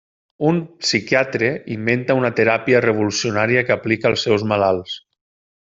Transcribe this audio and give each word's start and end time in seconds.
Un 0.51 0.55
psiquiatre 0.85 1.49
inventa 1.75 2.17
una 2.21 2.33
teràpia 2.41 2.81
revolucionària 2.87 3.65
que 3.69 3.79
aplica 3.79 4.13
als 4.13 4.27
seus 4.29 4.51
malalts. 4.55 5.01